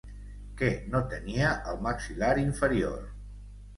[0.61, 3.05] Què no tenia el maxil·lar inferior?